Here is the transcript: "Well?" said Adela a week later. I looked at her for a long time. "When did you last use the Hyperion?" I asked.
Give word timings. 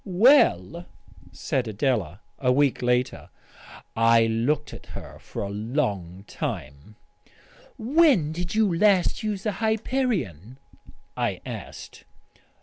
"Well?" 0.03 0.87
said 1.31 1.67
Adela 1.67 2.21
a 2.39 2.51
week 2.51 2.81
later. 2.81 3.29
I 3.95 4.25
looked 4.25 4.73
at 4.73 4.87
her 4.97 5.19
for 5.19 5.43
a 5.43 5.49
long 5.49 6.23
time. 6.25 6.95
"When 7.77 8.31
did 8.31 8.55
you 8.55 8.75
last 8.75 9.21
use 9.21 9.43
the 9.43 9.51
Hyperion?" 9.61 10.57
I 11.15 11.39
asked. 11.45 12.05